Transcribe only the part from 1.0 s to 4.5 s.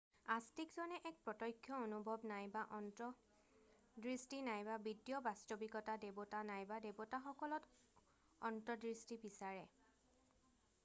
এক প্ৰতক্ষ্য অনুভৱ নাইবা অন্তৰ্দৃষ্টি